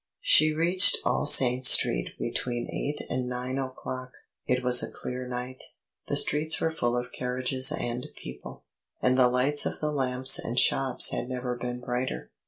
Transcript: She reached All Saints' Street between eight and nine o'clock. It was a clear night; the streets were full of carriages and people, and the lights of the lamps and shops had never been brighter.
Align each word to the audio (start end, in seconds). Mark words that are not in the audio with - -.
She 0.21 0.51
reached 0.51 0.97
All 1.05 1.27
Saints' 1.27 1.69
Street 1.69 2.15
between 2.17 2.67
eight 2.71 3.05
and 3.07 3.29
nine 3.29 3.59
o'clock. 3.59 4.11
It 4.47 4.63
was 4.63 4.81
a 4.81 4.89
clear 4.89 5.27
night; 5.27 5.61
the 6.07 6.17
streets 6.17 6.59
were 6.59 6.71
full 6.71 6.97
of 6.97 7.11
carriages 7.11 7.71
and 7.71 8.07
people, 8.17 8.63
and 8.99 9.15
the 9.15 9.29
lights 9.29 9.67
of 9.67 9.79
the 9.79 9.91
lamps 9.91 10.39
and 10.39 10.57
shops 10.57 11.11
had 11.11 11.29
never 11.29 11.55
been 11.55 11.81
brighter. 11.81 12.31